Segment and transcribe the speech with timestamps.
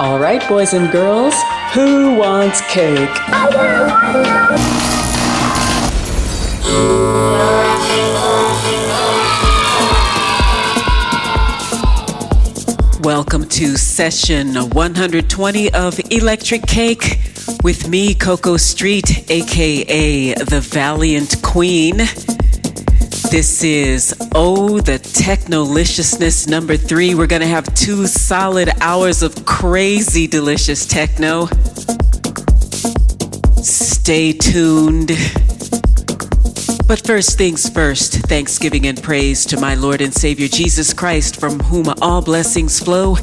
[0.00, 1.34] All right, boys and girls,
[1.74, 3.10] who wants cake?
[13.02, 17.20] Welcome to session 120 of Electrik Cake
[17.62, 21.98] with me, Coco Street, aka the Valiant Queen.
[23.30, 27.14] This is Oh, the Technoliciousness number three.
[27.14, 31.46] We're to have two solid hours of crazy delicious techno.
[33.62, 35.12] Stay tuned.
[36.88, 41.60] But first things first, thanksgiving and praise to my Lord and Savior Jesus Christ, from
[41.60, 43.16] whom all blessings flow,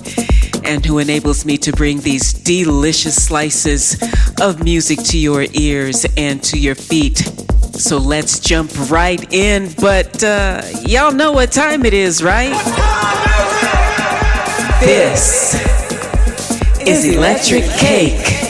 [0.63, 4.01] and who enables me to bring these delicious slices
[4.39, 7.46] of music to your ears and to your feet.
[7.77, 9.71] So let's jump right in.
[9.79, 12.51] But uh, y'all know what time it is, right?
[14.81, 15.53] This
[16.87, 18.46] is Electrik Cake.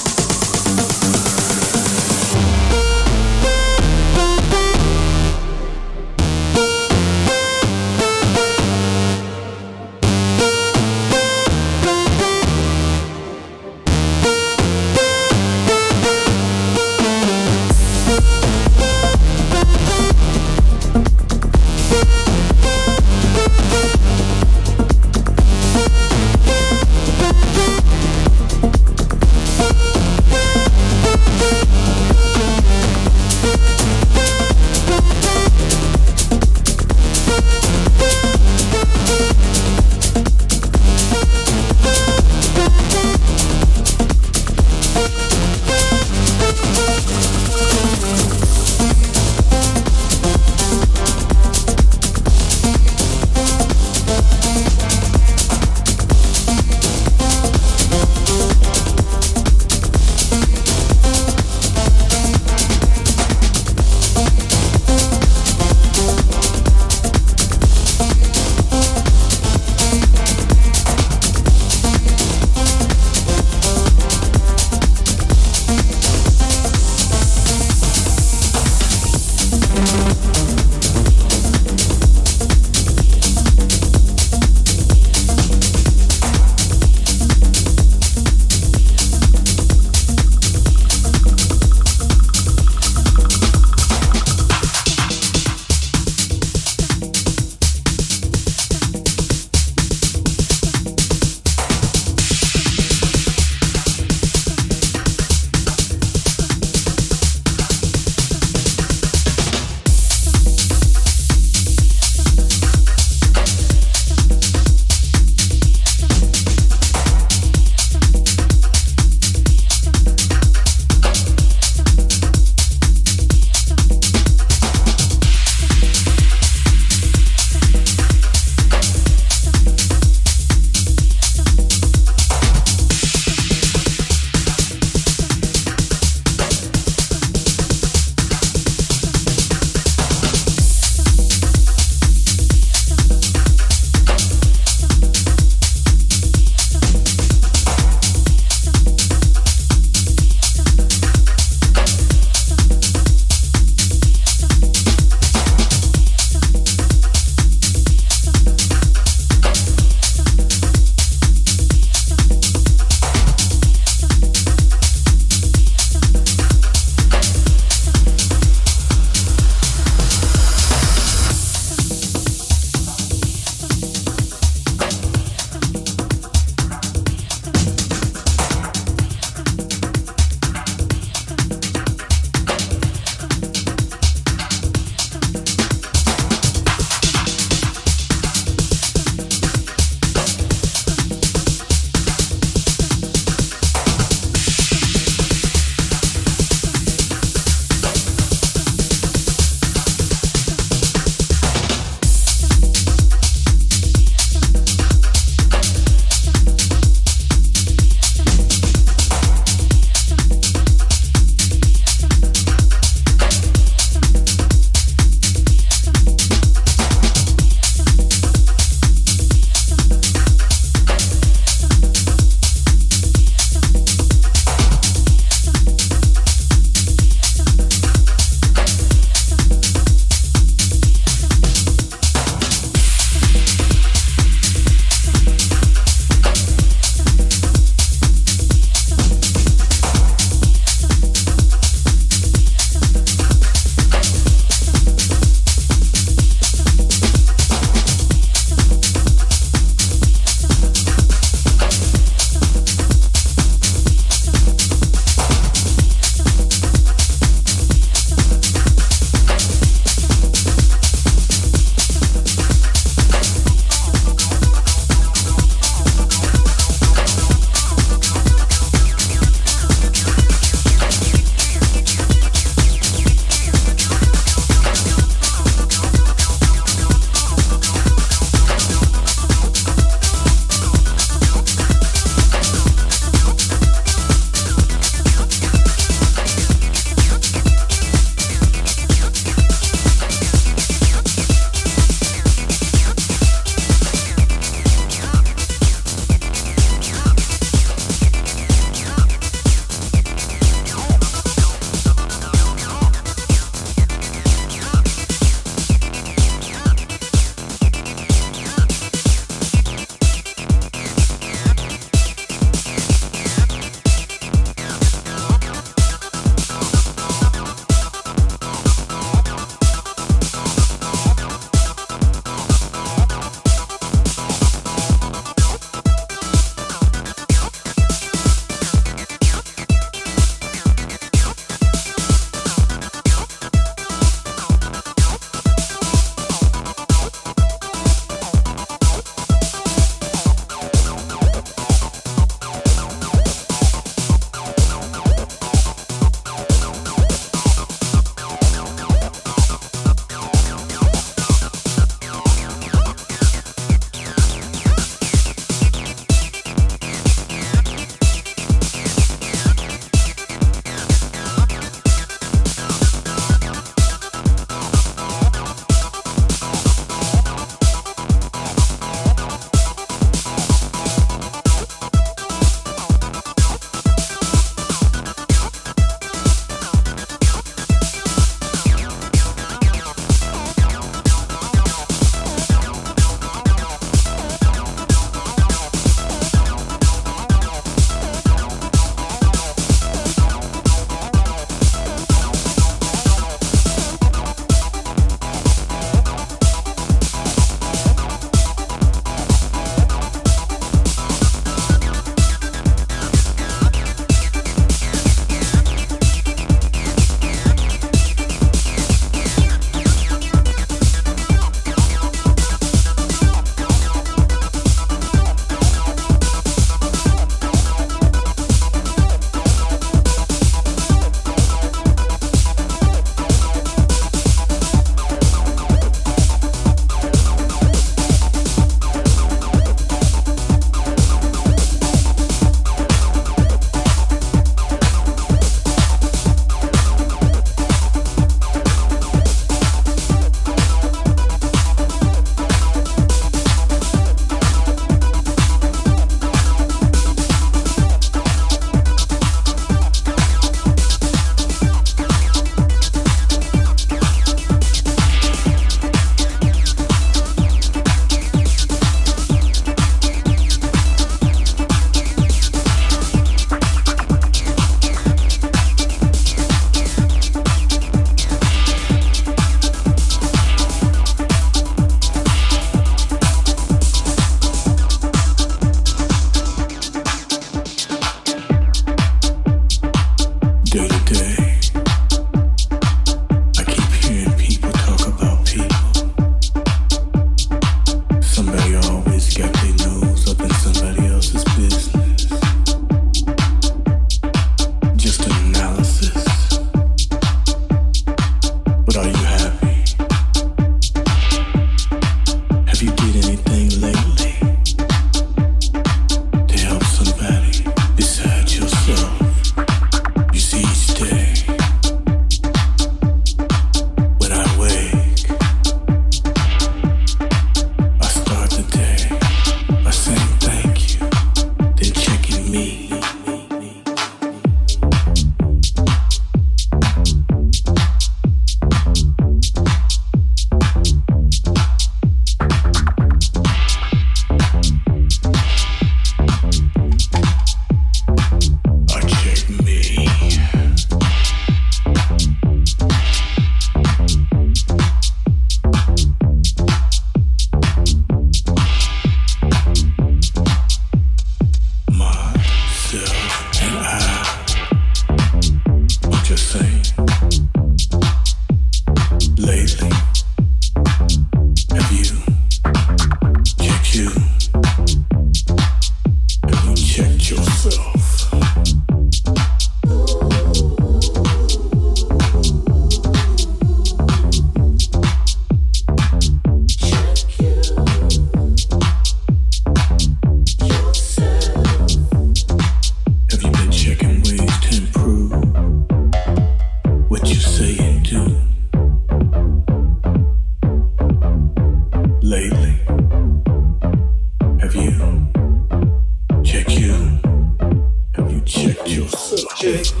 [599.61, 600.00] chick.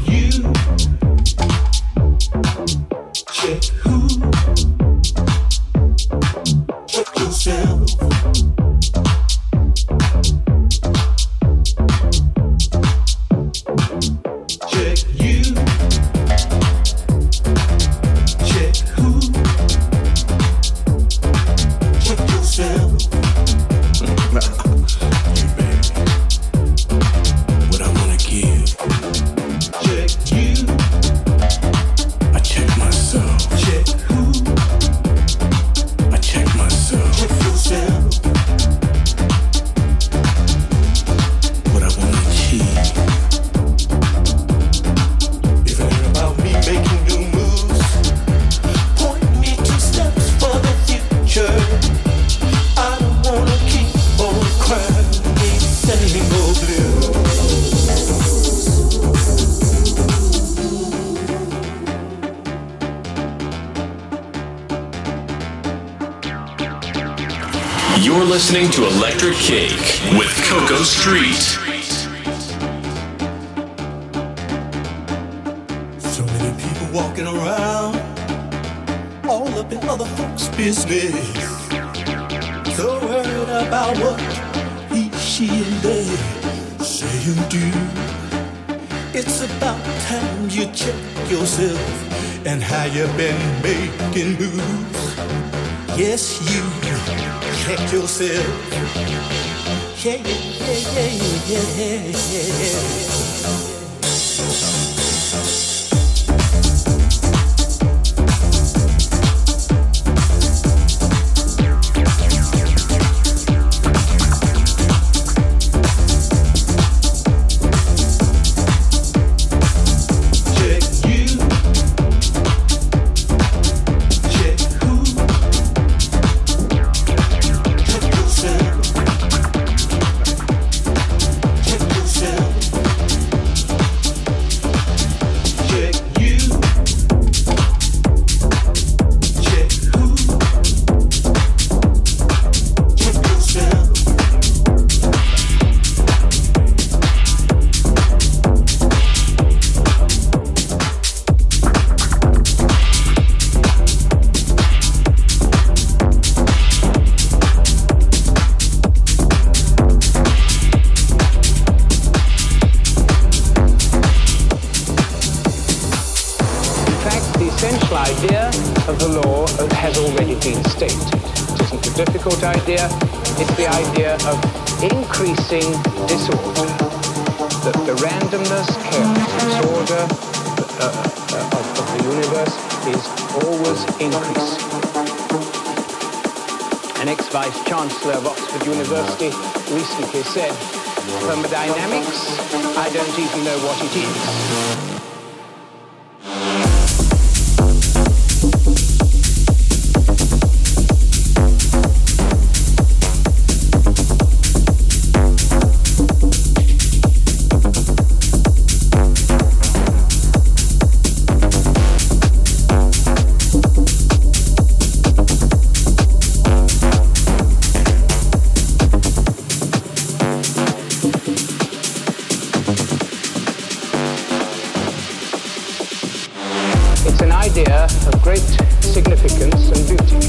[227.65, 228.47] here of great
[228.81, 230.21] significance and beauty,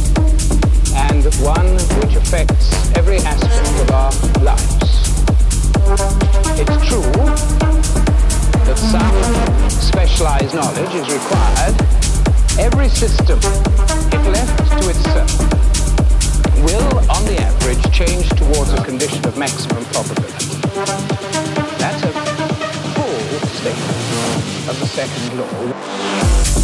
[1.09, 4.13] and one which affects every aspect of our
[4.45, 4.91] lives.
[6.61, 7.13] It's true
[8.67, 9.17] that some
[9.71, 11.77] specialized knowledge is required.
[12.59, 15.33] Every system, if left to itself,
[16.65, 20.47] will, on the average, change towards a condition of maximum probability.
[21.81, 22.13] That's a
[22.95, 23.25] full
[23.57, 26.62] statement of the second law.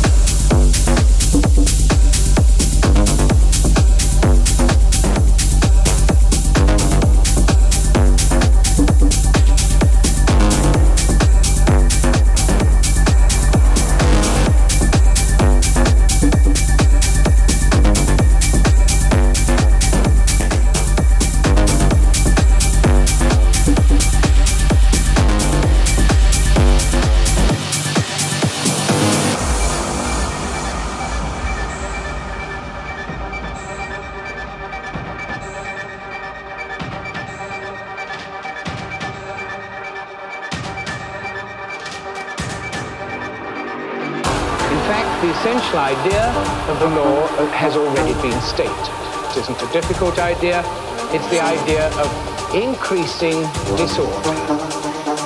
[49.73, 50.63] Difficult idea.
[51.15, 52.09] It's the idea of
[52.55, 53.41] increasing
[53.77, 54.35] disorder.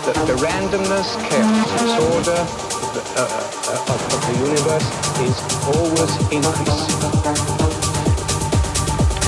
[0.07, 4.89] The, the randomness, chaos, disorder of the, uh, uh, of, of the universe
[5.25, 5.37] is
[5.73, 7.01] always increasing.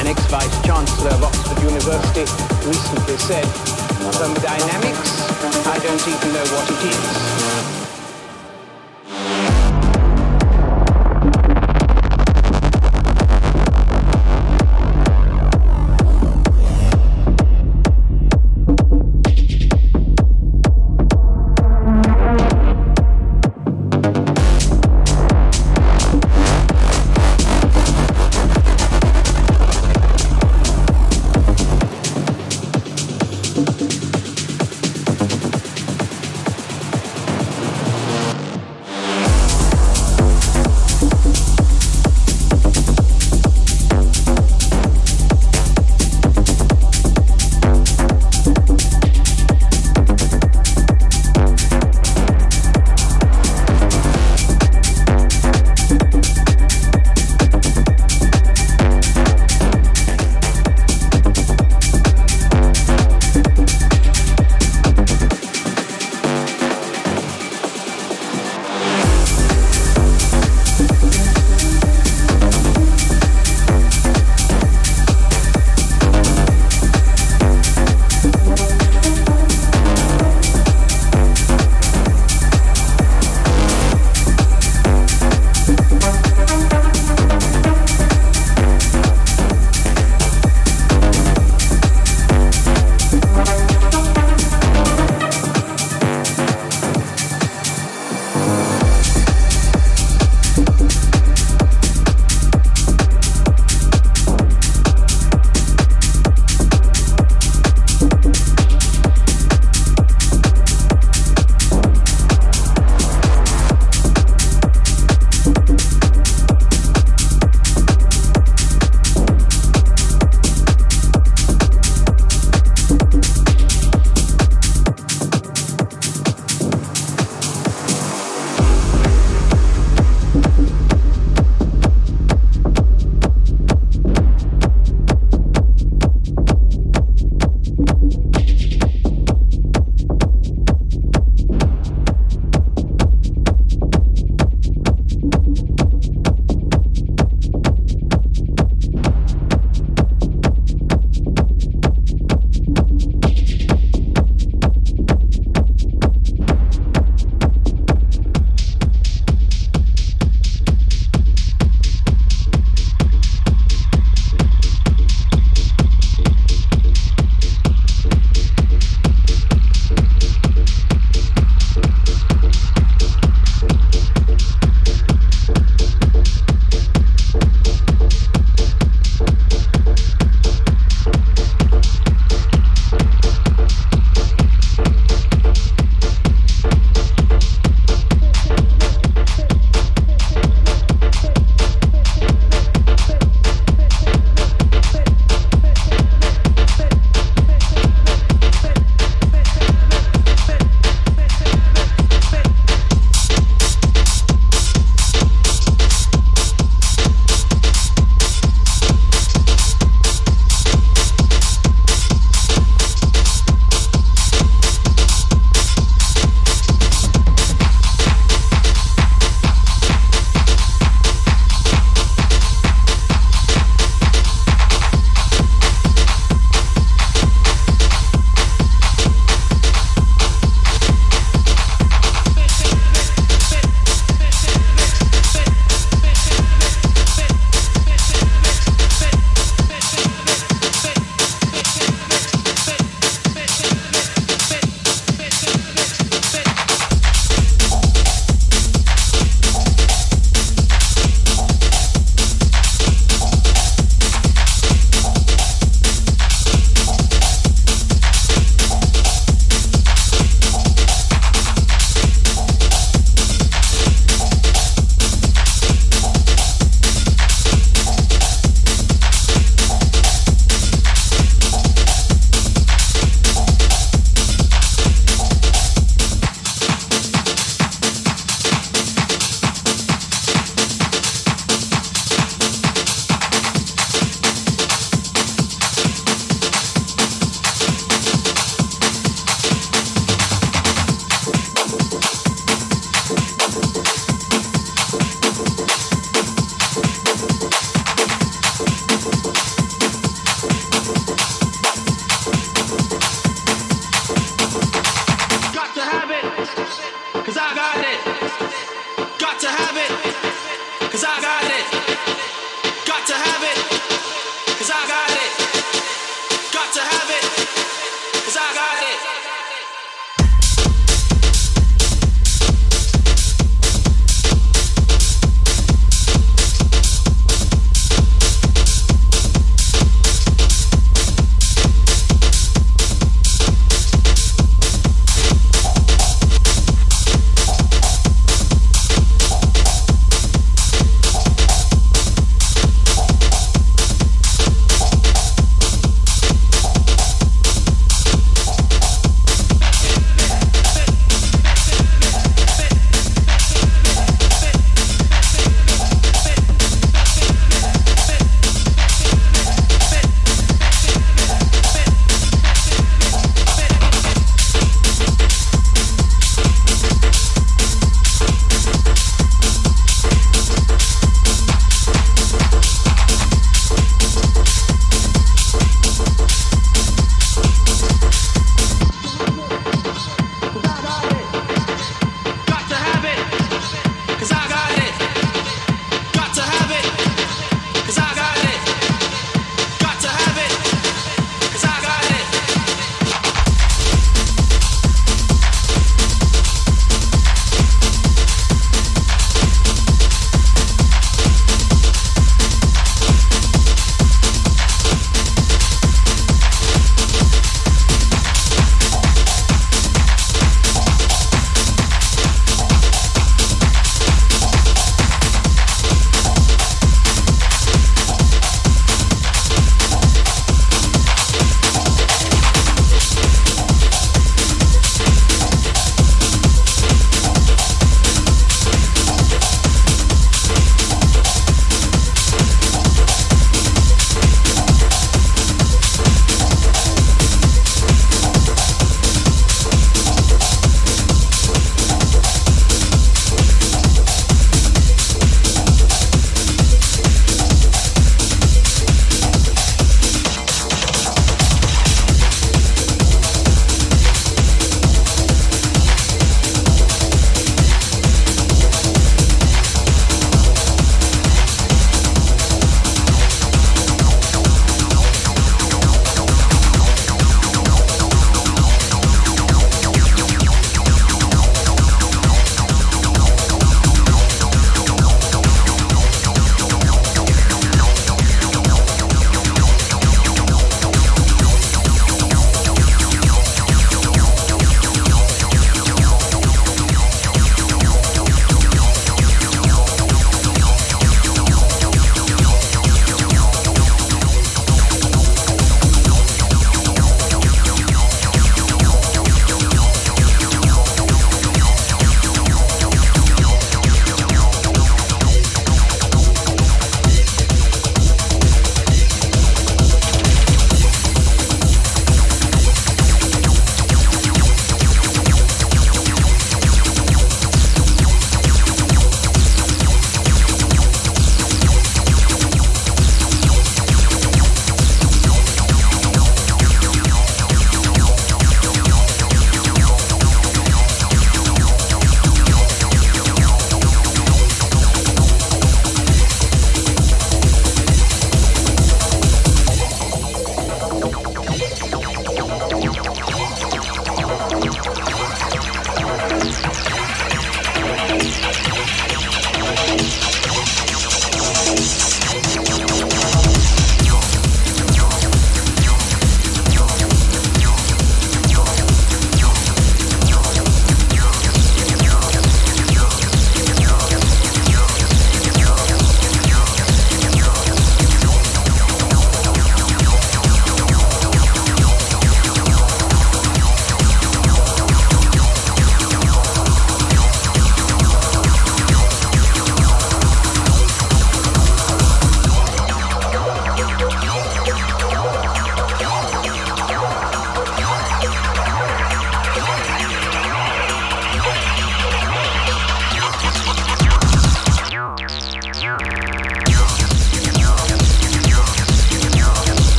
[0.00, 2.26] An ex-vice chancellor of Oxford University
[2.68, 3.46] recently said,
[4.14, 5.12] thermodynamics,
[5.66, 7.63] I don't even know what it is.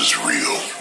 [0.00, 0.77] Is real.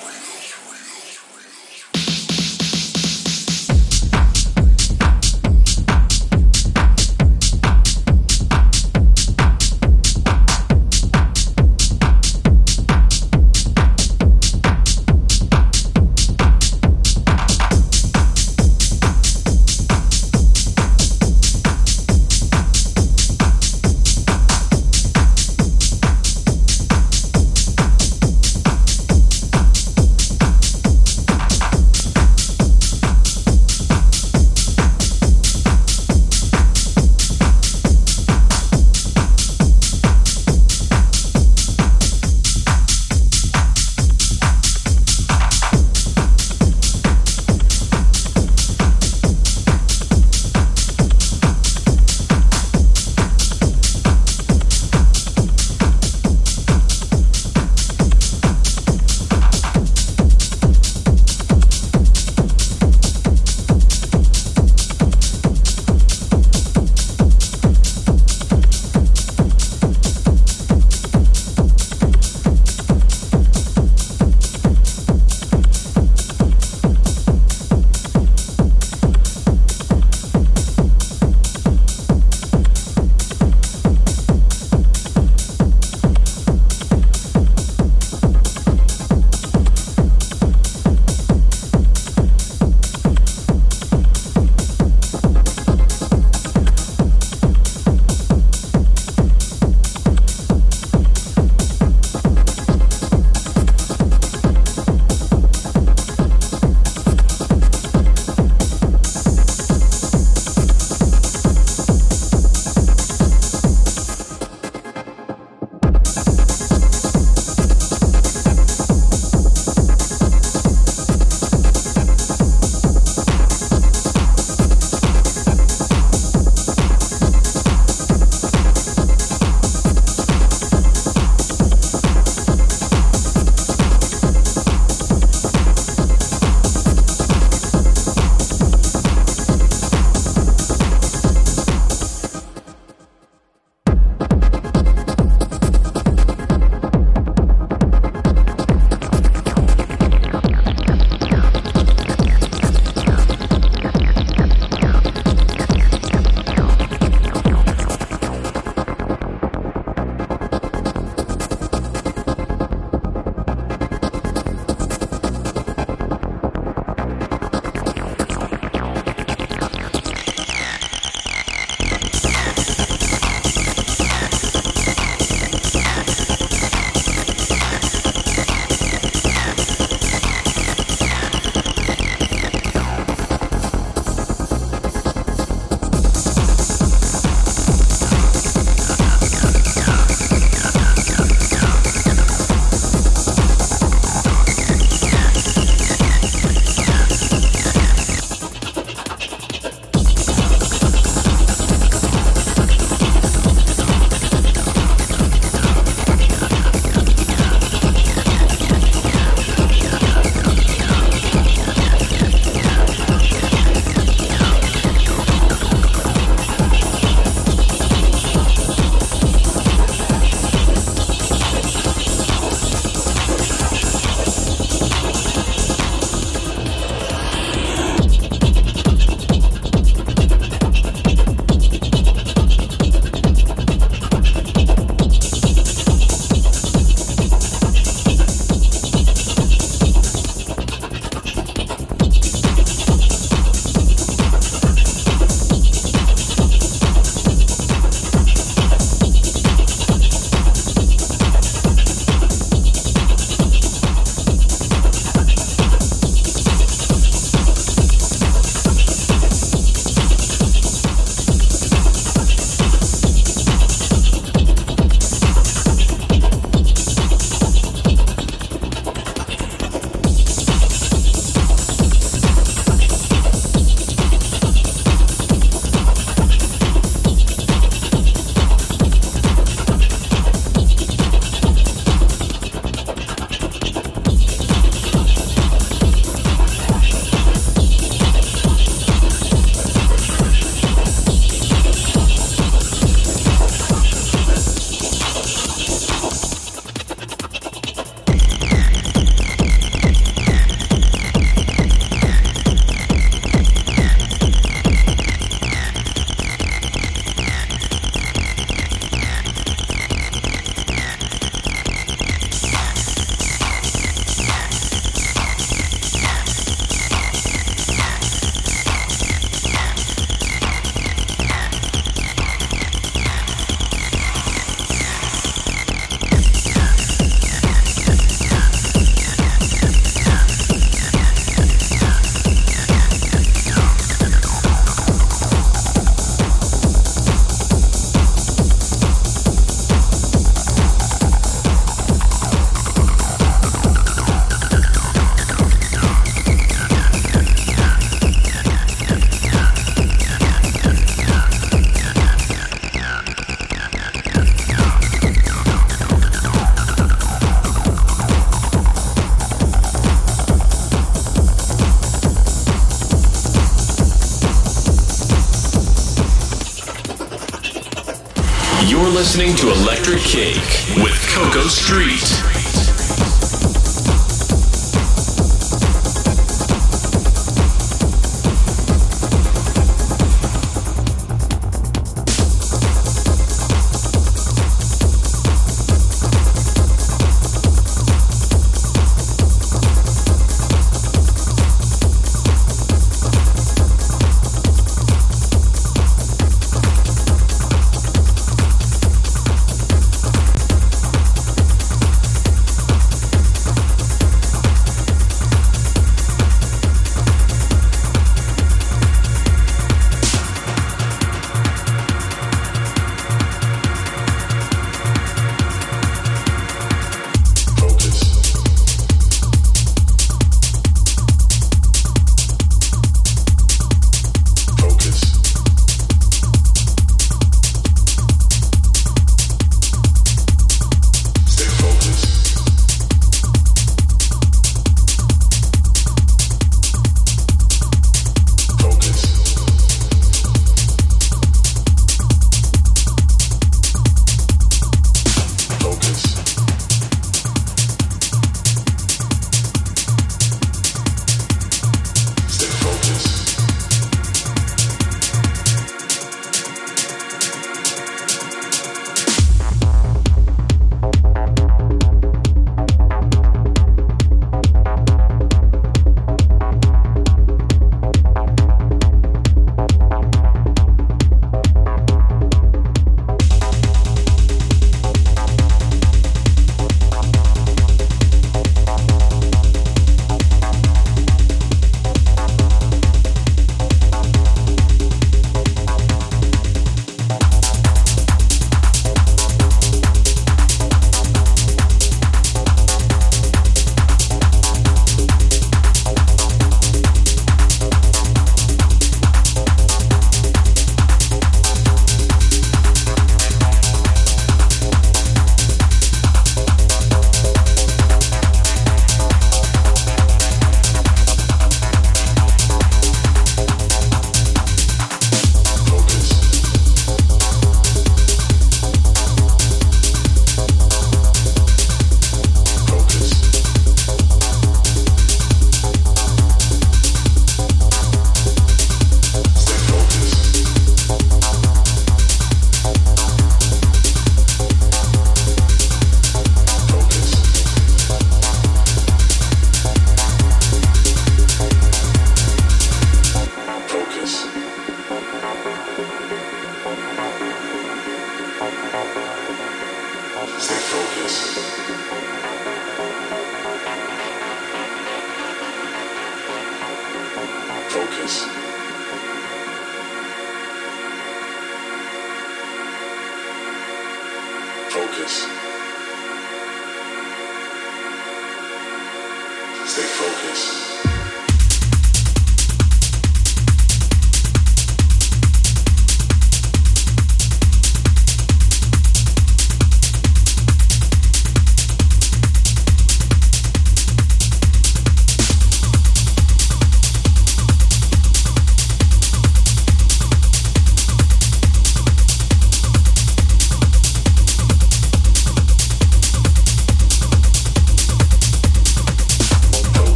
[368.97, 372.26] Listening to Electrik Cake with Coco Street.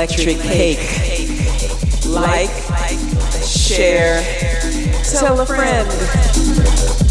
[0.00, 0.78] Electrik Cake.
[2.06, 2.48] Like,
[3.44, 4.22] share,
[5.04, 7.09] tell a friend.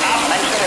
[0.00, 0.59] The apocalypse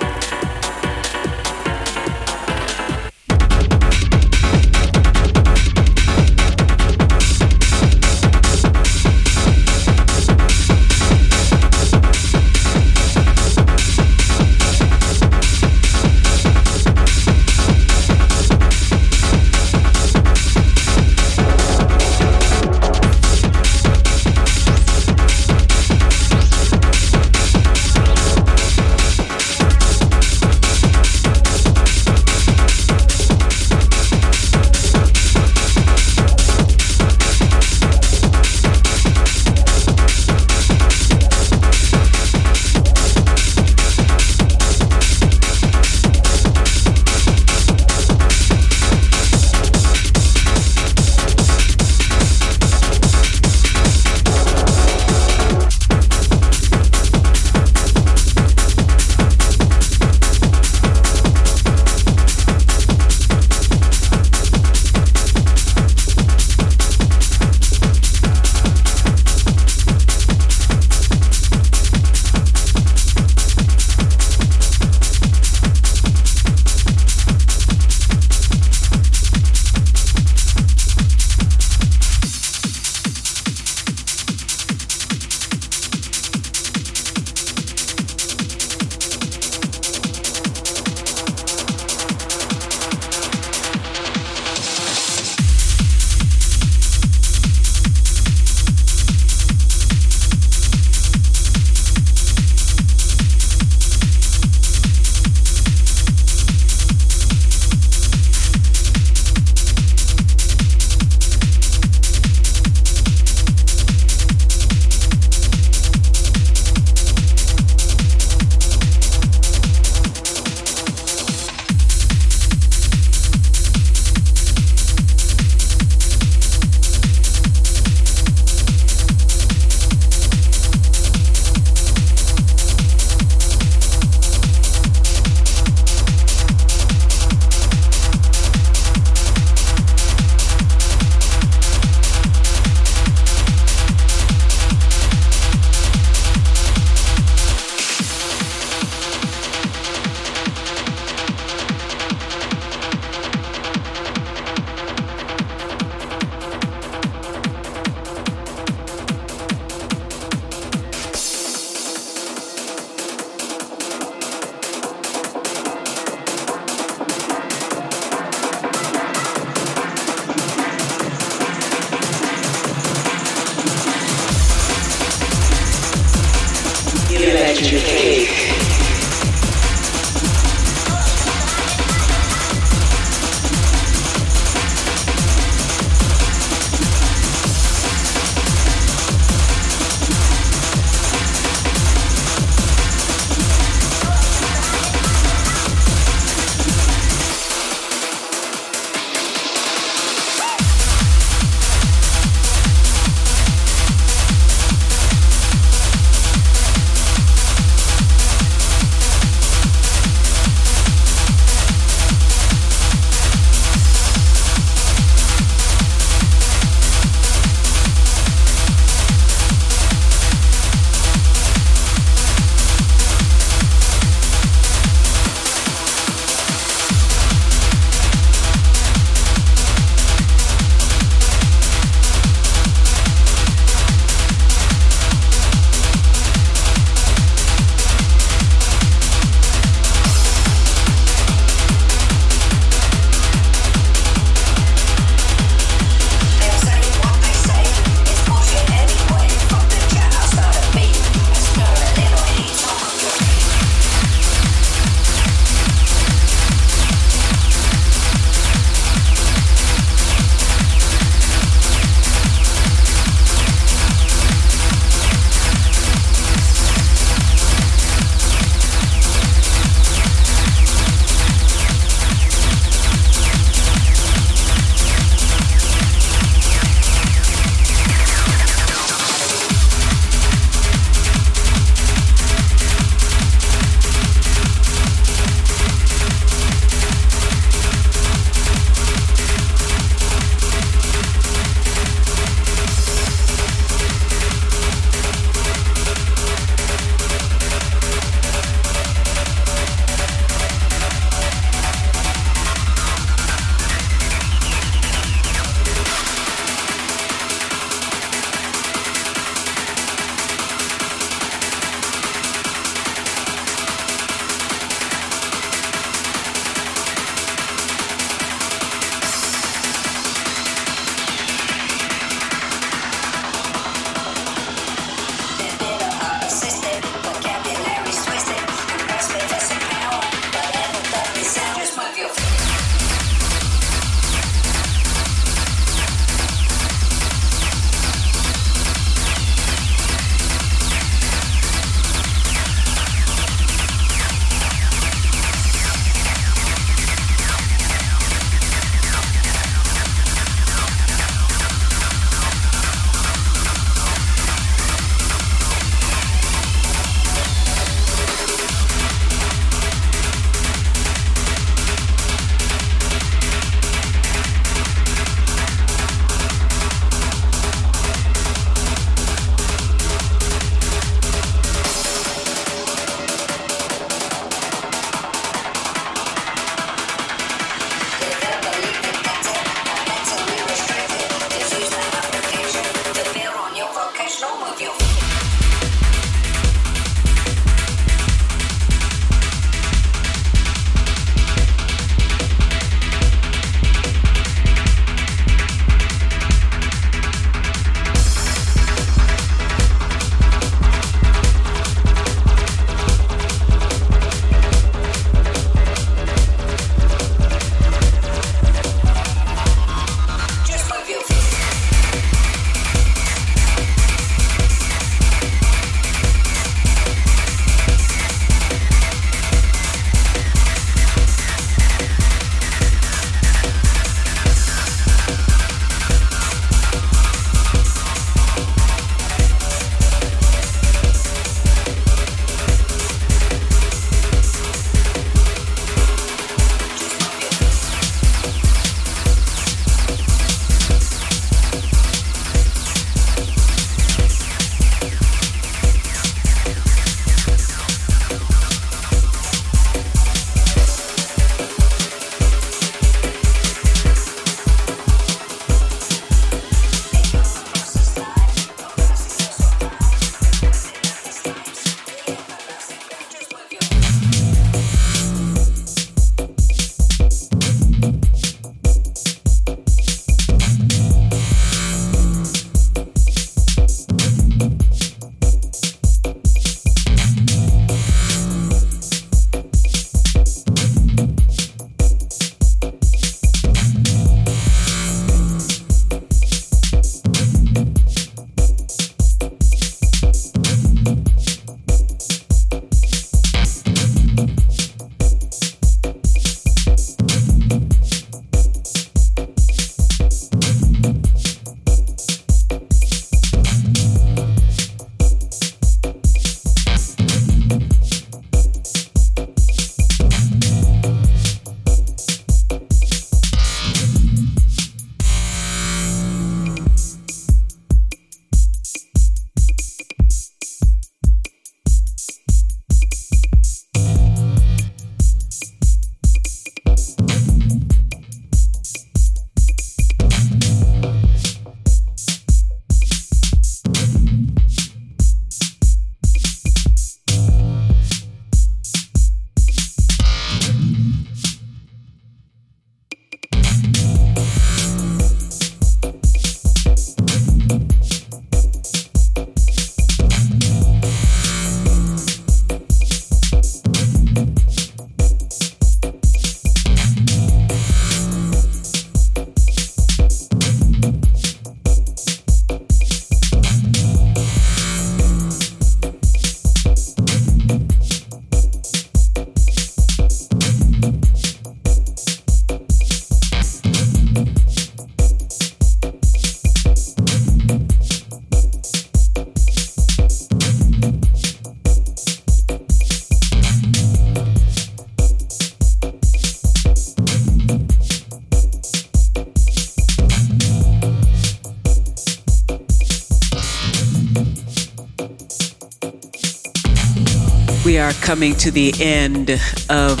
[598.08, 599.28] coming to the end
[599.68, 600.00] of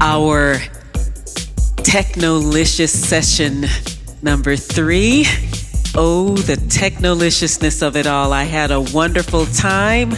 [0.00, 0.56] our
[1.84, 3.64] Technolicious session
[4.22, 5.20] number three.
[5.94, 8.32] Oh, the technoliciousness of it all.
[8.32, 10.10] I had a wonderful time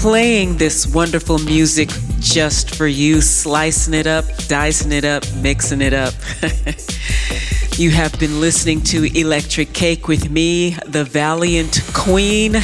[0.00, 1.90] playing this wonderful music
[2.20, 6.14] just for you, slicing it up, dicing it up, mixing it up.
[7.78, 12.56] you have been listening to Electrik Cake with me, the Valiant Queen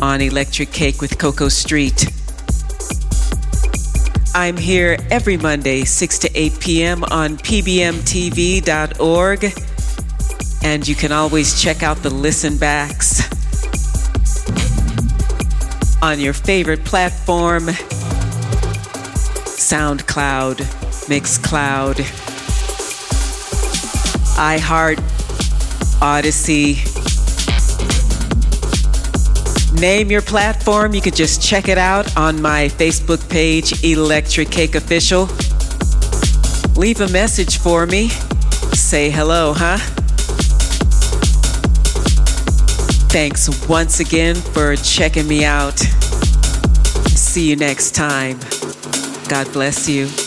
[0.00, 2.15] on Electrik Cake with Coco Street.
[4.38, 7.04] I'm here every Monday, 6 to 8 p.m.
[7.04, 8.64] on pbmtv.org.
[10.62, 13.22] And you can always check out the listen backs
[16.02, 17.62] on your favorite platform
[19.56, 20.56] SoundCloud,
[21.08, 21.94] Mixcloud,
[24.36, 24.98] iHeart,
[26.02, 26.95] Odysee
[29.80, 30.94] Name your platform.
[30.94, 35.28] You can just check it out on my Facebook page, Electrik Cake Official.
[36.80, 38.08] Leave a message for me.
[38.72, 39.76] Say hello, huh?
[43.10, 45.78] Thanks once again for checking me out.
[47.08, 48.38] See you next time.
[49.28, 50.25] God bless you.